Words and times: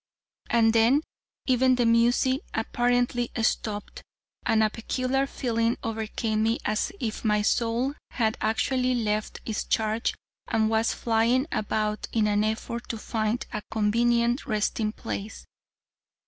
And 0.49 0.73
then, 0.73 1.01
even 1.45 1.75
the 1.75 1.85
music 1.85 2.41
apparently 2.55 3.29
stopped, 3.43 4.01
and 4.47 4.63
a 4.63 4.71
peculiar 4.71 5.27
feeling 5.27 5.77
overcame 5.83 6.41
me 6.41 6.57
as 6.65 6.91
if 6.99 7.23
my 7.23 7.43
soul 7.43 7.93
had 8.09 8.35
actually 8.41 8.95
left 8.95 9.41
its 9.45 9.63
charge 9.63 10.15
and 10.47 10.71
was 10.71 10.91
flying 10.91 11.45
about 11.51 12.07
in 12.11 12.25
an 12.25 12.43
effort 12.43 12.89
to 12.89 12.97
find 12.97 13.45
a 13.53 13.61
convenient 13.69 14.47
resting 14.47 14.91
place. 14.91 15.45